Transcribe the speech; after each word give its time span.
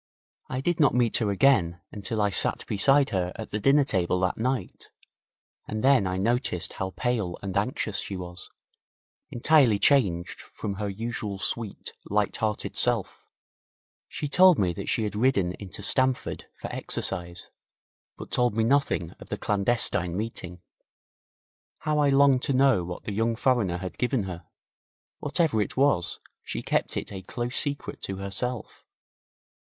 I 0.49 0.61
did 0.61 0.79
not 0.79 0.95
meet 0.95 1.17
her 1.17 1.29
again 1.29 1.79
until 1.91 2.23
I 2.23 2.31
sat 2.31 2.65
beside 2.65 3.11
her 3.11 3.31
at 3.35 3.51
the 3.51 3.59
dinner 3.59 3.83
table 3.83 4.19
that 4.21 4.35
night, 4.35 4.89
and 5.67 5.83
then 5.83 6.07
I 6.07 6.17
noticed 6.17 6.73
how 6.73 6.95
pale 6.97 7.37
and 7.43 7.55
anxious 7.55 7.99
she 7.99 8.17
was, 8.17 8.49
entirely 9.29 9.77
changed 9.77 10.41
from 10.41 10.77
her 10.81 10.89
usual 10.89 11.37
sweet, 11.37 11.93
light 12.09 12.37
hearted 12.37 12.75
self. 12.75 13.27
She 14.07 14.27
told 14.27 14.57
me 14.57 14.73
that 14.73 14.89
she 14.89 15.03
had 15.03 15.15
ridden 15.15 15.51
into 15.59 15.83
Stamford 15.83 16.45
for 16.59 16.73
exercise, 16.75 17.51
but 18.17 18.31
told 18.31 18.55
me 18.55 18.63
nothing 18.63 19.11
of 19.19 19.29
the 19.29 19.37
clandestine 19.37 20.17
meeting. 20.17 20.63
How 21.77 21.99
I 21.99 22.09
longed 22.09 22.41
to 22.41 22.53
know 22.53 22.83
what 22.83 23.03
the 23.03 23.13
young 23.13 23.35
foreigner 23.35 23.77
had 23.77 23.99
given 23.99 24.23
her. 24.23 24.47
Whatever 25.19 25.61
it 25.61 25.77
was, 25.77 26.19
she 26.43 26.63
kept 26.63 26.97
it 26.97 27.11
a 27.11 27.21
close 27.21 27.55
secret 27.55 28.01
to 28.01 28.15
herself. 28.15 28.83